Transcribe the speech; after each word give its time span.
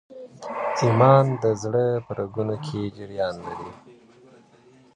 ایمان 0.81 1.25
د 1.41 1.43
زړه 1.61 1.85
په 2.05 2.11
رګونو 2.19 2.55
کي 2.65 2.81
جریان 2.97 3.35
لري. 3.45 3.69